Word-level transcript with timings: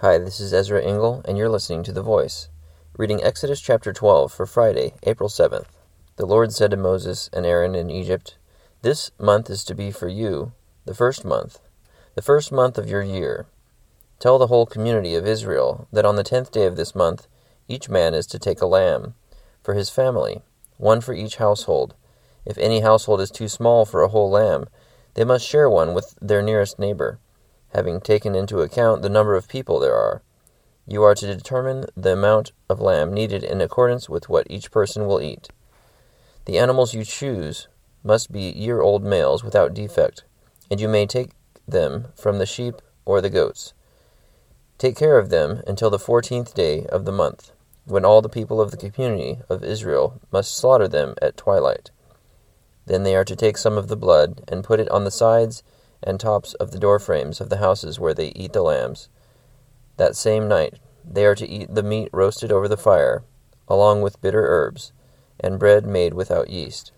Hi, 0.00 0.16
this 0.16 0.38
is 0.38 0.54
Ezra 0.54 0.80
Engel, 0.80 1.22
and 1.24 1.36
you're 1.36 1.48
listening 1.48 1.82
to 1.82 1.90
The 1.90 2.02
Voice. 2.02 2.48
Reading 2.96 3.20
Exodus 3.20 3.60
chapter 3.60 3.92
12 3.92 4.32
for 4.32 4.46
Friday, 4.46 4.94
April 5.02 5.28
7th. 5.28 5.66
The 6.14 6.24
Lord 6.24 6.52
said 6.52 6.70
to 6.70 6.76
Moses 6.76 7.28
and 7.32 7.44
Aaron 7.44 7.74
in 7.74 7.90
Egypt, 7.90 8.38
This 8.82 9.10
month 9.18 9.50
is 9.50 9.64
to 9.64 9.74
be 9.74 9.90
for 9.90 10.06
you 10.06 10.52
the 10.84 10.94
first 10.94 11.24
month, 11.24 11.58
the 12.14 12.22
first 12.22 12.52
month 12.52 12.78
of 12.78 12.88
your 12.88 13.02
year. 13.02 13.46
Tell 14.20 14.38
the 14.38 14.46
whole 14.46 14.66
community 14.66 15.16
of 15.16 15.26
Israel 15.26 15.88
that 15.92 16.04
on 16.04 16.14
the 16.14 16.22
tenth 16.22 16.52
day 16.52 16.66
of 16.66 16.76
this 16.76 16.94
month 16.94 17.26
each 17.66 17.88
man 17.88 18.14
is 18.14 18.28
to 18.28 18.38
take 18.38 18.60
a 18.60 18.66
lamb 18.66 19.16
for 19.64 19.74
his 19.74 19.90
family, 19.90 20.42
one 20.76 21.00
for 21.00 21.12
each 21.12 21.38
household. 21.38 21.96
If 22.46 22.56
any 22.58 22.82
household 22.82 23.20
is 23.20 23.32
too 23.32 23.48
small 23.48 23.84
for 23.84 24.02
a 24.02 24.08
whole 24.08 24.30
lamb, 24.30 24.68
they 25.14 25.24
must 25.24 25.44
share 25.44 25.68
one 25.68 25.92
with 25.92 26.14
their 26.22 26.40
nearest 26.40 26.78
neighbor 26.78 27.18
having 27.74 28.00
taken 28.00 28.34
into 28.34 28.60
account 28.60 29.02
the 29.02 29.08
number 29.08 29.34
of 29.34 29.48
people 29.48 29.78
there 29.78 29.94
are. 29.94 30.22
You 30.86 31.02
are 31.02 31.14
to 31.14 31.26
determine 31.26 31.86
the 31.96 32.14
amount 32.14 32.52
of 32.68 32.80
lamb 32.80 33.12
needed 33.12 33.44
in 33.44 33.60
accordance 33.60 34.08
with 34.08 34.28
what 34.28 34.46
each 34.48 34.70
person 34.70 35.06
will 35.06 35.20
eat. 35.20 35.48
The 36.46 36.58
animals 36.58 36.94
you 36.94 37.04
choose 37.04 37.68
must 38.02 38.32
be 38.32 38.40
year 38.40 38.80
old 38.80 39.04
males 39.04 39.44
without 39.44 39.74
defect, 39.74 40.24
and 40.70 40.80
you 40.80 40.88
may 40.88 41.06
take 41.06 41.32
them 41.66 42.08
from 42.16 42.38
the 42.38 42.46
sheep 42.46 42.76
or 43.04 43.20
the 43.20 43.28
goats. 43.28 43.74
Take 44.78 44.96
care 44.96 45.18
of 45.18 45.28
them 45.28 45.62
until 45.66 45.90
the 45.90 45.98
fourteenth 45.98 46.54
day 46.54 46.86
of 46.86 47.04
the 47.04 47.12
month, 47.12 47.52
when 47.84 48.04
all 48.04 48.22
the 48.22 48.28
people 48.28 48.60
of 48.60 48.70
the 48.70 48.76
community 48.76 49.40
of 49.50 49.62
Israel 49.62 50.20
must 50.30 50.56
slaughter 50.56 50.88
them 50.88 51.14
at 51.20 51.36
twilight. 51.36 51.90
Then 52.86 53.02
they 53.02 53.14
are 53.14 53.24
to 53.24 53.36
take 53.36 53.58
some 53.58 53.76
of 53.76 53.88
the 53.88 53.96
blood 53.96 54.42
and 54.48 54.64
put 54.64 54.80
it 54.80 54.88
on 54.90 55.04
the 55.04 55.10
sides 55.10 55.62
and 56.02 56.20
tops 56.20 56.54
of 56.54 56.70
the 56.70 56.78
door 56.78 56.98
frames 56.98 57.40
of 57.40 57.48
the 57.48 57.58
houses 57.58 57.98
where 57.98 58.14
they 58.14 58.28
eat 58.28 58.52
the 58.52 58.62
lambs. 58.62 59.08
That 59.96 60.16
same 60.16 60.48
night 60.48 60.78
they 61.04 61.24
are 61.24 61.34
to 61.34 61.48
eat 61.48 61.74
the 61.74 61.82
meat 61.82 62.08
roasted 62.12 62.52
over 62.52 62.68
the 62.68 62.76
fire, 62.76 63.24
along 63.66 64.02
with 64.02 64.20
bitter 64.20 64.46
herbs, 64.46 64.92
and 65.40 65.58
bread 65.58 65.86
made 65.86 66.14
without 66.14 66.50
yeast. 66.50 66.92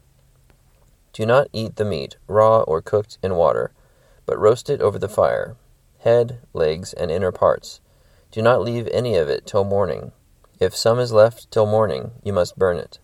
Do 1.12 1.26
not 1.26 1.48
eat 1.52 1.76
the 1.76 1.84
meat 1.84 2.16
raw 2.26 2.60
or 2.62 2.80
cooked 2.80 3.18
in 3.22 3.34
water, 3.34 3.72
but 4.26 4.38
roast 4.38 4.70
it 4.70 4.80
over 4.80 4.98
the 4.98 5.08
fire, 5.08 5.56
head, 6.00 6.40
legs, 6.52 6.92
and 6.92 7.10
inner 7.10 7.32
parts. 7.32 7.80
Do 8.30 8.42
not 8.42 8.62
leave 8.62 8.88
any 8.88 9.16
of 9.16 9.28
it 9.28 9.46
till 9.46 9.64
morning. 9.64 10.12
If 10.60 10.76
some 10.76 10.98
is 10.98 11.12
left 11.12 11.50
till 11.50 11.66
morning, 11.66 12.12
you 12.22 12.32
must 12.32 12.58
burn 12.58 12.76
it. 12.76 12.98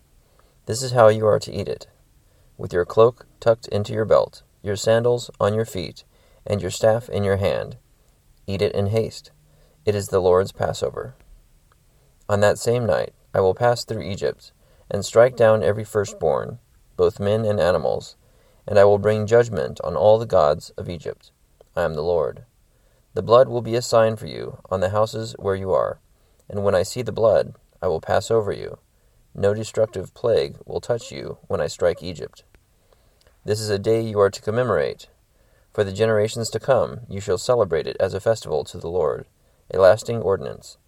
This 0.67 0.83
is 0.83 0.93
how 0.93 1.09
you 1.09 1.27
are 1.27 1.41
to 1.41 1.53
eat 1.53 1.69
it, 1.69 1.87
with 2.57 2.73
your 2.73 2.85
cloak 2.85 3.27
tucked 3.41 3.67
into 3.69 3.93
your 3.93 4.05
belt 4.05 4.43
your 4.67 4.77
sandals 4.77 5.31
on 5.41 5.55
your 5.55 5.65
feet, 5.65 6.05
and 6.45 6.61
your 6.61 6.71
staff 6.71 7.09
in 7.09 7.23
your 7.23 7.37
hand. 7.37 7.77
Eat 8.47 8.61
it 8.61 8.75
in 8.75 8.89
haste. 8.89 9.31
It 9.85 9.95
is 9.95 10.09
the 10.09 10.21
Lord's 10.21 10.53
Passover. 10.53 11.15
On 12.29 12.41
that 12.41 12.59
same 12.59 12.85
night 12.85 13.15
I 13.33 13.41
will 13.41 13.55
pass 13.55 13.85
through 13.85 14.03
Egypt, 14.03 14.53
and 14.91 15.05
strike 15.05 15.37
down 15.37 15.63
every 15.63 15.85
firstborn, 15.85 16.59
both 16.97 17.21
men 17.21 17.45
and 17.45 17.61
animals, 17.61 18.17
and 18.67 18.79
I 18.79 18.85
will 18.85 18.99
bring 18.99 19.27
judgment 19.27 19.81
on 19.85 19.95
all 19.95 20.19
the 20.19 20.27
gods 20.27 20.71
of 20.71 20.89
Egypt. 20.89 21.31
I 21.77 21.83
am 21.83 21.95
the 21.95 22.03
Lord. 22.03 22.45
The 23.15 23.23
blood 23.23 23.49
will 23.49 23.63
be 23.63 23.77
a 23.77 23.83
sign 23.83 24.17
for 24.17 24.27
you 24.27 24.59
on 24.69 24.81
the 24.81 24.91
houses 24.91 25.37
where 25.39 25.55
you 25.55 25.73
are, 25.73 26.01
and 26.51 26.65
when 26.65 26.75
I 26.75 26.83
see 26.83 27.03
the 27.03 27.13
blood, 27.13 27.55
I 27.81 27.87
will 27.87 28.01
pass 28.01 28.31
over 28.31 28.53
you. 28.53 28.79
No 29.35 29.55
destructive 29.55 30.13
plague 30.13 30.57
will 30.65 30.81
touch 30.81 31.13
you 31.13 31.39
when 31.47 31.61
I 31.61 31.67
strike 31.67 32.03
Egypt. 32.03 32.43
This 33.47 33.61
is 33.61 33.71
a 33.71 33.79
day 33.79 34.01
you 34.01 34.19
are 34.19 34.29
to 34.29 34.43
commemorate. 34.43 35.07
For 35.73 35.85
the 35.85 35.93
generations 35.93 36.51
to 36.51 36.59
come, 36.59 37.03
you 37.09 37.21
shall 37.21 37.39
celebrate 37.39 37.87
it 37.87 37.97
as 38.01 38.13
a 38.13 38.19
festival 38.19 38.65
to 38.65 38.77
the 38.77 38.91
Lord, 38.91 39.25
a 39.73 39.79
lasting 39.79 40.21
ordinance. 40.21 40.79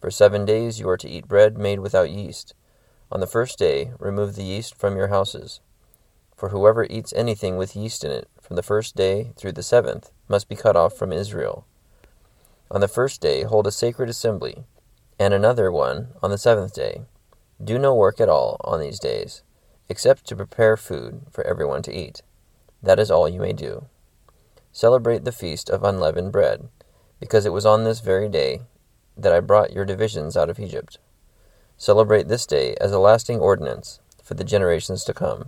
For 0.00 0.12
seven 0.12 0.44
days 0.44 0.78
you 0.78 0.88
are 0.88 0.96
to 0.96 1.08
eat 1.08 1.26
bread 1.26 1.58
made 1.58 1.80
without 1.80 2.12
yeast. 2.12 2.54
On 3.10 3.18
the 3.18 3.26
first 3.26 3.58
day, 3.58 3.90
remove 3.98 4.36
the 4.36 4.44
yeast 4.44 4.76
from 4.76 4.96
your 4.96 5.08
houses. 5.08 5.58
For 6.36 6.50
whoever 6.50 6.86
eats 6.88 7.12
anything 7.14 7.56
with 7.56 7.74
yeast 7.74 8.04
in 8.04 8.12
it, 8.12 8.28
from 8.40 8.54
the 8.54 8.62
first 8.62 8.94
day 8.94 9.32
through 9.36 9.54
the 9.54 9.64
seventh, 9.64 10.12
must 10.28 10.48
be 10.48 10.54
cut 10.54 10.76
off 10.76 10.96
from 10.96 11.12
Israel. 11.12 11.66
On 12.70 12.80
the 12.80 12.86
first 12.86 13.20
day, 13.20 13.42
hold 13.42 13.66
a 13.66 13.72
sacred 13.72 14.08
assembly, 14.08 14.66
and 15.18 15.34
another 15.34 15.72
one 15.72 16.10
on 16.22 16.30
the 16.30 16.38
seventh 16.38 16.74
day. 16.74 17.06
Do 17.62 17.76
no 17.76 17.92
work 17.92 18.20
at 18.20 18.28
all 18.28 18.60
on 18.60 18.78
these 18.78 19.00
days 19.00 19.42
except 19.88 20.26
to 20.26 20.36
prepare 20.36 20.76
food 20.76 21.22
for 21.30 21.46
everyone 21.46 21.82
to 21.82 21.92
eat. 21.92 22.22
That 22.82 22.98
is 22.98 23.10
all 23.10 23.28
you 23.28 23.40
may 23.40 23.52
do. 23.52 23.86
Celebrate 24.72 25.24
the 25.24 25.32
feast 25.32 25.70
of 25.70 25.84
unleavened 25.84 26.32
bread, 26.32 26.68
because 27.20 27.46
it 27.46 27.52
was 27.52 27.64
on 27.64 27.84
this 27.84 28.00
very 28.00 28.28
day 28.28 28.62
that 29.16 29.32
I 29.32 29.40
brought 29.40 29.72
your 29.72 29.84
divisions 29.84 30.36
out 30.36 30.50
of 30.50 30.58
Egypt. 30.58 30.98
Celebrate 31.76 32.28
this 32.28 32.46
day 32.46 32.74
as 32.80 32.92
a 32.92 32.98
lasting 32.98 33.38
ordinance 33.40 34.00
for 34.22 34.34
the 34.34 34.44
generations 34.44 35.04
to 35.04 35.14
come. 35.14 35.46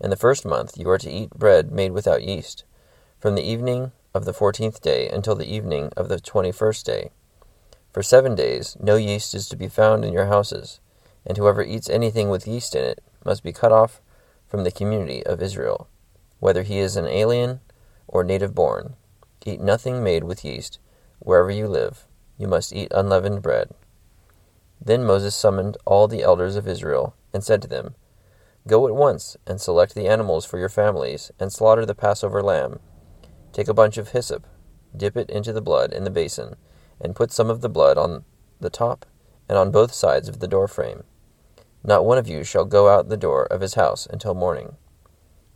In 0.00 0.10
the 0.10 0.16
first 0.16 0.44
month 0.44 0.76
you 0.76 0.88
are 0.90 0.98
to 0.98 1.10
eat 1.10 1.30
bread 1.30 1.70
made 1.72 1.92
without 1.92 2.22
yeast, 2.22 2.64
from 3.20 3.34
the 3.34 3.48
evening 3.48 3.92
of 4.14 4.24
the 4.24 4.32
fourteenth 4.32 4.80
day 4.80 5.08
until 5.08 5.34
the 5.34 5.52
evening 5.52 5.90
of 5.96 6.08
the 6.08 6.20
twenty 6.20 6.52
first 6.52 6.86
day. 6.86 7.10
For 7.92 8.02
seven 8.02 8.34
days 8.34 8.76
no 8.80 8.96
yeast 8.96 9.34
is 9.34 9.48
to 9.48 9.56
be 9.56 9.68
found 9.68 10.04
in 10.04 10.12
your 10.12 10.26
houses, 10.26 10.80
and 11.26 11.36
whoever 11.36 11.62
eats 11.62 11.90
anything 11.90 12.28
with 12.28 12.46
yeast 12.46 12.74
in 12.74 12.84
it 12.84 13.02
must 13.24 13.42
be 13.42 13.52
cut 13.52 13.72
off 13.72 14.00
from 14.46 14.64
the 14.64 14.70
community 14.70 15.24
of 15.24 15.42
Israel, 15.42 15.88
whether 16.40 16.62
he 16.62 16.78
is 16.78 16.96
an 16.96 17.06
alien 17.06 17.60
or 18.06 18.24
native 18.24 18.54
born. 18.54 18.94
Eat 19.44 19.60
nothing 19.60 20.02
made 20.02 20.24
with 20.24 20.44
yeast. 20.44 20.78
Wherever 21.20 21.50
you 21.50 21.68
live, 21.68 22.06
you 22.36 22.46
must 22.46 22.72
eat 22.72 22.92
unleavened 22.94 23.42
bread. 23.42 23.70
Then 24.80 25.04
Moses 25.04 25.34
summoned 25.34 25.76
all 25.84 26.06
the 26.06 26.22
elders 26.22 26.56
of 26.56 26.68
Israel 26.68 27.14
and 27.32 27.42
said 27.42 27.62
to 27.62 27.68
them, 27.68 27.94
Go 28.66 28.86
at 28.86 28.94
once 28.94 29.36
and 29.46 29.60
select 29.60 29.94
the 29.94 30.06
animals 30.06 30.44
for 30.44 30.58
your 30.58 30.68
families 30.68 31.32
and 31.40 31.52
slaughter 31.52 31.86
the 31.86 31.94
Passover 31.94 32.42
lamb. 32.42 32.80
Take 33.52 33.68
a 33.68 33.74
bunch 33.74 33.96
of 33.96 34.10
hyssop, 34.10 34.46
dip 34.96 35.16
it 35.16 35.30
into 35.30 35.52
the 35.52 35.62
blood 35.62 35.92
in 35.92 36.04
the 36.04 36.10
basin, 36.10 36.56
and 37.00 37.16
put 37.16 37.32
some 37.32 37.48
of 37.48 37.60
the 37.60 37.68
blood 37.68 37.96
on 37.96 38.24
the 38.60 38.70
top 38.70 39.06
and 39.48 39.56
on 39.56 39.70
both 39.70 39.92
sides 39.92 40.28
of 40.28 40.40
the 40.40 40.48
door 40.48 40.68
frame. 40.68 41.04
Not 41.88 42.04
one 42.04 42.18
of 42.18 42.28
you 42.28 42.44
shall 42.44 42.66
go 42.66 42.90
out 42.90 43.08
the 43.08 43.16
door 43.16 43.44
of 43.46 43.62
his 43.62 43.72
house 43.72 44.06
until 44.10 44.34
morning. 44.34 44.76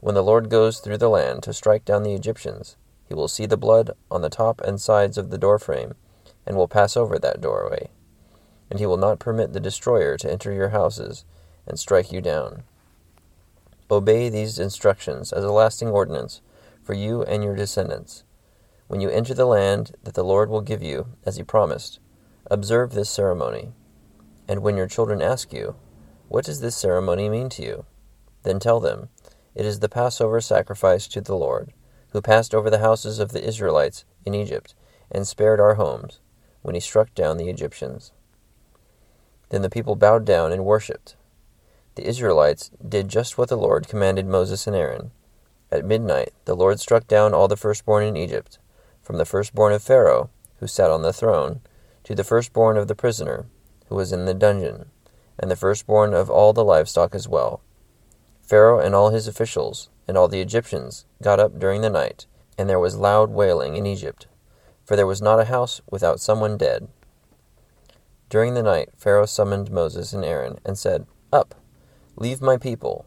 When 0.00 0.15
the 0.15 0.25
Lord 0.25 0.48
goes 0.48 0.78
through 0.78 0.97
the 0.97 1.10
land 1.10 1.43
to 1.43 1.53
strike 1.53 1.84
down 1.84 2.04
the 2.04 2.15
Egyptians, 2.15 2.78
he 3.06 3.12
will 3.12 3.28
see 3.28 3.44
the 3.44 3.59
blood 3.59 3.91
on 4.10 4.22
the 4.22 4.31
top 4.31 4.62
and 4.62 4.81
sides 4.81 5.19
of 5.19 5.28
the 5.28 5.37
doorframe, 5.37 5.93
and 6.47 6.56
will 6.56 6.69
pass 6.69 6.97
over 6.97 7.19
that 7.19 7.43
doorway. 7.43 7.91
And 8.70 8.78
he 8.78 8.87
will 8.87 8.97
not 8.97 9.19
permit 9.19 9.53
the 9.53 9.60
destroyer 9.60 10.16
to 10.16 10.32
enter 10.32 10.50
your 10.50 10.70
houses 10.70 11.26
and 11.66 11.78
strike 11.78 12.10
you 12.10 12.22
down. 12.22 12.62
Obey 13.91 14.31
these 14.31 14.59
instructions 14.59 15.34
as 15.34 15.44
a 15.44 15.53
lasting 15.53 15.88
ordinance 15.88 16.41
for 16.82 16.94
you 16.94 17.22
and 17.25 17.44
your 17.44 17.54
descendants. 17.54 18.25
When 18.88 19.03
you 19.03 19.10
enter 19.10 19.34
the 19.34 19.44
land 19.44 19.97
that 20.04 20.14
the 20.14 20.25
Lord 20.25 20.49
will 20.49 20.62
give 20.62 20.82
you, 20.82 21.09
as 21.26 21.37
he 21.37 21.43
promised, 21.43 21.99
observe 22.50 22.93
this 22.93 23.10
ceremony. 23.10 23.72
And 24.49 24.62
when 24.62 24.78
your 24.78 24.88
children 24.88 25.20
ask 25.20 25.53
you, 25.53 25.76
what 26.32 26.47
does 26.47 26.60
this 26.60 26.75
ceremony 26.75 27.28
mean 27.28 27.50
to 27.50 27.62
you? 27.62 27.84
Then 28.43 28.59
tell 28.59 28.81
them, 28.81 29.10
It 29.54 29.66
is 29.66 29.81
the 29.81 29.88
Passover 29.91 30.41
sacrifice 30.41 31.06
to 31.09 31.20
the 31.20 31.37
Lord, 31.37 31.75
who 32.12 32.22
passed 32.22 32.54
over 32.54 32.70
the 32.70 32.78
houses 32.78 33.19
of 33.19 33.32
the 33.32 33.47
Israelites 33.47 34.06
in 34.25 34.32
Egypt, 34.32 34.75
and 35.10 35.28
spared 35.28 35.60
our 35.60 35.75
homes, 35.75 36.20
when 36.62 36.75
he 36.75 36.81
struck 36.81 37.15
down 37.15 37.37
the 37.37 37.50
Egyptians. 37.50 38.12
Then 39.50 39.60
the 39.60 39.69
people 39.69 39.94
bowed 39.94 40.25
down 40.25 40.53
and 40.53 40.65
worshipped. 40.65 41.16
The 41.97 42.09
Israelites 42.09 42.70
did 42.88 43.10
just 43.10 43.37
what 43.37 43.50
the 43.50 43.59
Lord 43.59 43.87
commanded 43.87 44.26
Moses 44.26 44.66
and 44.66 44.75
Aaron. 44.75 45.10
At 45.70 45.84
midnight 45.84 46.32
the 46.47 46.56
Lord 46.56 46.81
struck 46.81 47.06
down 47.06 47.34
all 47.34 47.47
the 47.47 47.59
firstborn 47.59 48.04
in 48.04 48.16
Egypt, 48.16 48.59
from 49.03 49.19
the 49.19 49.26
firstborn 49.26 49.75
of 49.75 49.82
Pharaoh, 49.82 50.31
who 50.60 50.66
sat 50.66 50.91
on 50.91 51.03
the 51.03 51.12
throne, 51.12 51.60
to 52.04 52.14
the 52.14 52.25
firstborn 52.25 52.78
of 52.78 52.88
the 52.88 52.94
prisoner, 52.94 53.44
who 53.90 53.96
was 53.96 54.14
in 54.14 54.25
the 54.25 54.32
dungeon 54.32 54.87
and 55.43 55.50
the 55.50 55.56
firstborn 55.56 56.15
of 56.15 56.31
all 56.31 56.53
the 56.53 56.65
livestock 56.65 57.15
as 57.15 57.29
well. 57.29 57.61
Pharaoh 58.41 58.79
and 58.79 58.94
all 58.94 59.11
his 59.11 59.27
officials, 59.27 59.91
and 60.06 60.17
all 60.17 60.29
the 60.29 60.41
Egyptians, 60.41 61.05
got 61.21 61.41
up 61.41 61.59
during 61.59 61.81
the 61.81 61.91
night, 61.91 62.27
and 62.56 62.71
there 62.71 62.79
was 62.79 62.97
loud 62.97 63.31
wailing 63.31 63.77
in 63.77 63.85
Egypt, 63.85 64.29
for 64.85 64.94
there 64.94 65.06
was 65.06 65.21
not 65.21 65.41
a 65.41 65.47
house 65.47 65.81
without 65.91 66.21
someone 66.21 66.56
dead. 66.56 66.89
During 68.29 68.55
the 68.55 68.62
night 68.62 68.91
Pharaoh 68.97 69.27
summoned 69.27 69.71
Moses 69.71 70.12
and 70.12 70.25
Aaron, 70.25 70.59
and 70.65 70.79
said, 70.79 71.06
Up, 71.33 71.56
leave 72.17 72.41
my 72.41 72.56
people, 72.56 73.05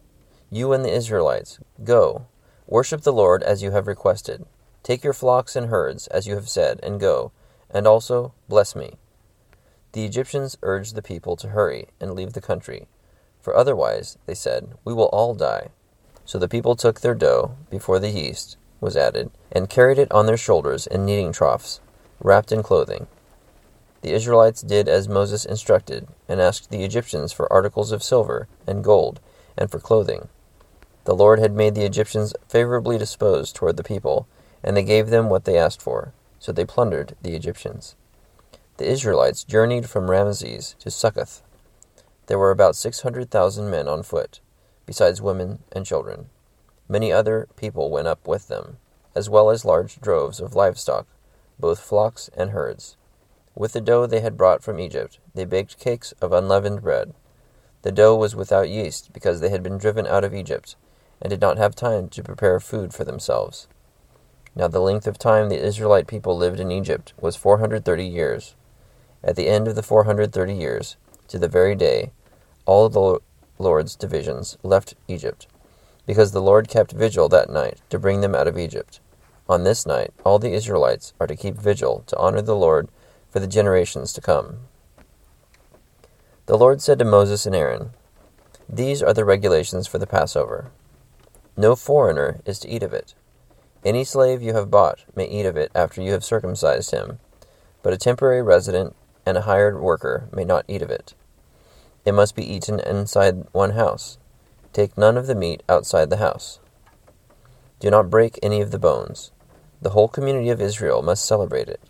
you 0.50 0.74
and 0.74 0.84
the 0.84 0.94
Israelites, 0.94 1.60
go, 1.84 2.28
worship 2.68 3.02
the 3.02 3.14
Lord 3.14 3.44
as 3.44 3.64
you 3.64 3.72
have 3.72 3.88
requested. 3.88 4.46
Take 4.84 5.04
your 5.04 5.14
flocks 5.14 5.56
and 5.56 5.68
herds, 5.68 6.08
as 6.08 6.28
you 6.28 6.36
have 6.36 6.50
said, 6.50 6.80
and 6.84 7.00
go, 7.00 7.32
and 7.72 7.88
also 7.88 8.34
bless 8.48 8.76
me. 8.76 8.96
The 9.95 10.03
Egyptians 10.03 10.57
urged 10.62 10.94
the 10.94 11.01
people 11.01 11.38
to 11.38 11.47
hurry 11.47 11.88
and 12.01 12.13
leave 12.13 12.33
the 12.33 12.42
country, 12.42 12.89
for 13.39 13.56
otherwise, 13.56 14.18
they 14.25 14.33
said, 14.33 14.74
we 14.83 14.94
will 14.94 15.06
all 15.06 15.33
die. 15.33 15.69
So 16.25 16.38
the 16.38 16.50
people 16.50 16.75
took 16.75 17.00
their 17.00 17.15
dough 17.15 17.56
before 17.69 18.00
the 18.00 18.09
yeast 18.09 18.57
was 18.81 18.97
added, 18.97 19.31
and 19.53 19.69
carried 19.69 19.97
it 19.97 20.12
on 20.12 20.25
their 20.25 20.36
shoulders 20.36 20.86
in 20.86 21.06
kneading 21.06 21.31
troughs, 21.31 21.80
wrapped 22.19 22.51
in 22.51 22.62
clothing. 22.62 23.07
The 24.01 24.12
Israelites 24.12 24.62
did 24.62 24.89
as 24.89 25.07
Moses 25.07 25.45
instructed, 25.45 26.09
and 26.27 26.41
asked 26.41 26.71
the 26.71 26.83
Egyptians 26.83 27.31
for 27.31 27.50
articles 27.50 27.94
of 27.94 28.03
silver 28.03 28.50
and 28.68 28.83
gold, 28.83 29.21
and 29.57 29.71
for 29.71 29.80
clothing. 29.80 30.27
The 31.06 31.15
Lord 31.15 31.39
had 31.39 31.53
made 31.53 31.74
the 31.74 31.86
Egyptians 31.86 32.33
favorably 32.50 32.98
disposed 32.98 33.56
toward 33.56 33.77
the 33.77 33.81
people, 33.81 34.27
and 34.62 34.75
they 34.75 34.83
gave 34.83 35.07
them 35.07 35.30
what 35.30 35.45
they 35.45 35.57
asked 35.57 35.81
for, 35.81 36.12
so 36.38 36.51
they 36.51 36.65
plundered 36.65 37.15
the 37.21 37.33
Egyptians. 37.33 37.95
The 38.77 38.92
Israelites 38.92 39.45
journeyed 39.45 39.89
from 39.89 40.07
Ramesses 40.07 40.77
to 40.80 40.92
Succoth. 40.92 41.42
There 42.27 42.38
were 42.38 42.51
about 42.51 42.75
six 42.75 43.04
hundred 43.04 43.31
thousand 43.31 43.69
men 43.69 43.88
on 43.88 44.04
foot, 44.04 44.42
besides 44.86 45.22
women 45.22 45.60
and 45.72 45.86
children. 45.86 46.25
Many 46.89 47.10
other 47.10 47.48
people 47.56 47.89
went 47.89 48.10
up 48.10 48.27
with 48.27 48.50
them, 48.50 48.75
as 49.16 49.30
well 49.30 49.50
as 49.50 49.63
large 49.63 50.01
droves 50.01 50.42
of 50.42 50.56
livestock, 50.56 51.07
both 51.57 51.80
flocks 51.80 52.30
and 52.36 52.50
herds. 52.50 52.98
With 53.56 53.72
the 53.72 53.80
dough 53.80 54.07
they 54.07 54.19
had 54.19 54.36
brought 54.36 54.62
from 54.62 54.81
Egypt, 54.81 55.19
they 55.33 55.45
baked 55.45 55.80
cakes 55.80 56.13
of 56.19 56.33
unleavened 56.33 56.81
bread. 56.81 57.13
The 57.83 57.94
dough 57.94 58.18
was 58.18 58.36
without 58.36 58.69
yeast, 58.69 59.13
because 59.13 59.39
they 59.39 59.51
had 59.51 59.63
been 59.63 59.77
driven 59.77 60.06
out 60.06 60.25
of 60.25 60.36
Egypt, 60.36 60.75
and 61.22 61.30
did 61.30 61.39
not 61.39 61.57
have 61.57 61.75
time 61.75 62.10
to 62.10 62.22
prepare 62.22 62.60
food 62.60 62.94
for 62.94 63.06
themselves. 63.06 63.69
Now 64.54 64.68
the 64.68 64.81
length 64.81 65.07
of 65.07 65.18
time 65.18 65.48
the 65.48 65.66
Israelite 65.66 66.07
people 66.07 66.36
lived 66.36 66.60
in 66.60 66.74
Egypt 66.74 67.13
was 67.22 67.38
four 67.38 67.60
hundred 67.60 67.86
thirty 67.86 68.06
years. 68.06 68.57
At 69.25 69.36
the 69.36 69.48
end 69.48 69.68
of 69.68 69.74
the 69.74 69.83
four 69.83 70.04
hundred 70.04 70.31
thirty 70.31 70.54
years, 70.54 70.98
to 71.30 71.39
the 71.39 71.48
very 71.48 71.74
day, 71.74 72.12
all 72.68 72.88
the 72.89 73.19
Lord's 73.57 73.95
divisions 73.95 74.57
left 74.62 74.94
Egypt, 75.07 75.48
because 76.06 76.31
the 76.31 76.42
Lord 76.42 76.68
kept 76.68 76.92
vigil 76.92 77.27
that 77.30 77.50
night 77.50 77.81
to 77.89 77.98
bring 77.98 78.22
them 78.22 78.36
out 78.36 78.48
of 78.48 78.57
Egypt. 78.57 79.00
On 79.50 79.63
this 79.63 79.86
night, 79.86 80.13
all 80.24 80.38
the 80.38 80.54
Israelites 80.54 81.13
are 81.19 81.25
to 81.25 81.36
keep 81.36 81.56
vigil 81.56 82.04
to 82.06 82.18
honor 82.18 82.42
the 82.42 82.56
Lord 82.56 82.88
for 83.31 83.39
the 83.39 83.48
generations 83.48 84.13
to 84.13 84.22
come. 84.22 84.60
The 86.45 86.57
Lord 86.57 86.80
said 86.80 87.00
to 87.00 87.06
Moses 87.06 87.48
and 87.48 87.56
Aaron, 87.56 87.92
These 88.69 89.01
are 89.01 89.13
the 89.13 89.25
regulations 89.25 89.88
for 89.88 89.98
the 89.98 90.07
Passover. 90.07 90.72
No 91.57 91.75
foreigner 91.75 92.42
is 92.45 92.60
to 92.60 92.69
eat 92.69 92.83
of 92.83 92.94
it. 92.94 93.16
Any 93.83 94.04
slave 94.04 94.44
you 94.44 94.54
have 94.54 94.69
bought 94.69 95.00
may 95.16 95.27
eat 95.27 95.48
of 95.48 95.57
it 95.57 95.72
after 95.74 96.01
you 96.01 96.12
have 96.12 96.24
circumcised 96.24 96.92
him, 96.92 97.19
but 97.81 97.94
a 97.94 97.98
temporary 97.98 98.44
resident 98.44 98.95
and 99.25 99.38
a 99.38 99.42
hired 99.42 99.80
worker 99.80 100.30
may 100.31 100.44
not 100.44 100.66
eat 100.68 100.81
of 100.81 100.92
it. 100.92 101.13
It 102.06 102.13
must 102.13 102.36
be 102.36 102.44
eaten 102.44 102.80
inside 102.80 103.48
one 103.51 103.72
house. 103.72 104.18
Take 104.74 104.98
none 104.98 105.18
of 105.18 105.27
the 105.27 105.36
meat 105.36 105.63
outside 105.68 106.10
the 106.10 106.18
house. 106.18 106.60
Do 107.80 107.89
not 107.89 108.10
break 108.10 108.39
any 108.44 108.62
of 108.62 108.72
the 108.72 108.80
bones. 108.80 109.31
The 109.81 109.92
whole 109.92 110.07
community 110.07 110.50
of 110.50 110.62
Israel 110.62 111.01
must 111.01 111.25
celebrate 111.25 111.68
it. 111.68 111.81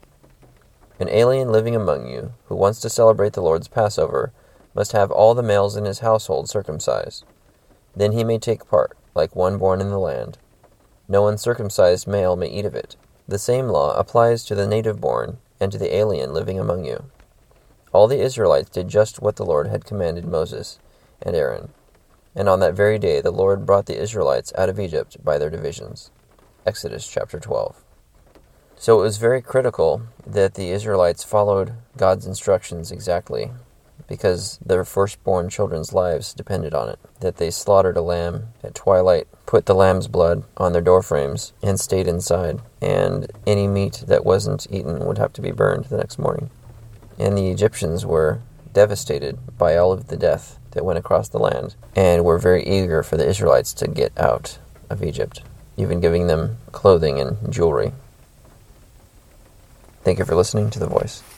An 0.99 1.09
alien 1.09 1.51
living 1.51 1.75
among 1.75 2.07
you, 2.07 2.33
who 2.45 2.55
wants 2.55 2.79
to 2.81 2.89
celebrate 2.89 3.33
the 3.33 3.41
Lord's 3.41 3.67
Passover, 3.67 4.31
must 4.73 4.93
have 4.93 5.11
all 5.11 5.33
the 5.33 5.43
males 5.43 5.75
in 5.75 5.85
his 5.85 5.99
household 5.99 6.49
circumcised. 6.49 7.25
Then 7.95 8.13
he 8.13 8.23
may 8.23 8.37
take 8.37 8.67
part, 8.69 8.97
like 9.13 9.35
one 9.35 9.57
born 9.57 9.81
in 9.81 9.89
the 9.89 9.99
land. 9.99 10.37
No 11.07 11.27
uncircumcised 11.27 12.07
male 12.07 12.35
may 12.35 12.47
eat 12.47 12.65
of 12.65 12.75
it. 12.75 12.95
The 13.27 13.39
same 13.39 13.67
law 13.67 13.93
applies 13.97 14.43
to 14.45 14.55
the 14.55 14.67
native 14.67 15.01
born 15.01 15.37
and 15.59 15.71
to 15.71 15.77
the 15.77 15.95
alien 15.95 16.33
living 16.33 16.59
among 16.59 16.85
you. 16.85 17.05
All 17.95 18.09
the 18.09 18.19
Israelites 18.19 18.71
did 18.71 18.89
just 18.89 19.21
what 19.21 19.37
the 19.37 19.45
Lord 19.45 19.67
had 19.67 19.85
commanded 19.85 20.25
Moses 20.25 20.79
and 21.21 21.33
Aaron. 21.33 21.69
And 22.35 22.49
on 22.49 22.59
that 22.59 22.73
very 22.73 22.99
day 22.99 23.21
the 23.21 23.31
Lord 23.31 23.65
brought 23.65 23.85
the 23.85 23.97
Israelites 23.97 24.51
out 24.57 24.67
of 24.67 24.81
Egypt 24.81 25.23
by 25.23 25.37
their 25.37 25.49
divisions. 25.49 26.11
Exodus 26.65 27.07
chapter 27.07 27.39
12. 27.39 27.85
So 28.75 28.99
it 28.99 29.03
was 29.03 29.15
very 29.15 29.41
critical 29.41 30.01
that 30.27 30.55
the 30.55 30.71
Israelites 30.71 31.23
followed 31.23 31.75
God's 31.95 32.27
instructions 32.27 32.91
exactly 32.91 33.51
because 34.09 34.57
their 34.57 34.83
firstborn 34.83 35.47
children's 35.47 35.93
lives 35.93 36.33
depended 36.33 36.73
on 36.73 36.89
it. 36.89 36.99
That 37.21 37.37
they 37.37 37.49
slaughtered 37.49 37.95
a 37.95 38.01
lamb 38.01 38.49
at 38.61 38.75
twilight, 38.75 39.29
put 39.45 39.67
the 39.67 39.73
lamb's 39.73 40.09
blood 40.09 40.43
on 40.57 40.73
their 40.73 40.81
doorframes, 40.81 41.53
and 41.63 41.79
stayed 41.79 42.09
inside. 42.09 42.59
And 42.81 43.31
any 43.47 43.69
meat 43.69 44.03
that 44.05 44.25
wasn't 44.25 44.67
eaten 44.69 45.05
would 45.05 45.17
have 45.17 45.31
to 45.31 45.41
be 45.41 45.51
burned 45.51 45.85
the 45.85 45.95
next 45.95 46.19
morning. 46.19 46.49
And 47.17 47.37
the 47.37 47.49
Egyptians 47.49 48.05
were 48.05 48.41
devastated 48.73 49.37
by 49.57 49.77
all 49.77 49.91
of 49.91 50.07
the 50.07 50.17
death 50.17 50.59
that 50.71 50.85
went 50.85 50.99
across 50.99 51.29
the 51.29 51.39
land 51.39 51.75
and 51.95 52.25
were 52.25 52.37
very 52.37 52.65
eager 52.65 53.01
for 53.01 53.17
the 53.17 53.27
Israelites 53.27 53.73
to 53.73 53.87
get 53.87 54.11
out 54.17 54.59
of 54.89 55.01
Egypt, 55.03 55.41
even 55.77 56.01
giving 56.01 56.27
them 56.27 56.57
clothing 56.71 57.19
and 57.19 57.51
jewelry. 57.51 57.93
Thank 60.03 60.19
you 60.19 60.25
for 60.25 60.35
listening 60.35 60.69
to 60.71 60.79
The 60.79 60.87
Voice. 60.87 61.23